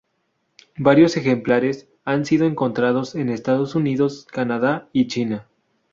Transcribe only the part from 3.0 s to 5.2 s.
en Estados Unidos, Canadá y